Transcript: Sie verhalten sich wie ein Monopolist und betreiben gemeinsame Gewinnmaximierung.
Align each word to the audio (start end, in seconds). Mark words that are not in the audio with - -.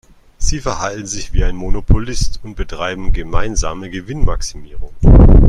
Sie 0.39 0.59
verhalten 0.59 1.05
sich 1.05 1.31
wie 1.31 1.43
ein 1.43 1.55
Monopolist 1.55 2.39
und 2.41 2.55
betreiben 2.55 3.13
gemeinsame 3.13 3.91
Gewinnmaximierung. 3.91 4.89